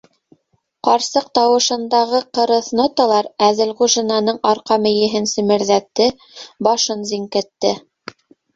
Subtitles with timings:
[0.85, 6.11] Ҡарсыҡ тауышындағы ҡырыҫ ноталар Әҙелғужинаның арҡа мейеһен семерҙәтте,
[6.71, 7.79] башын зиңкетте.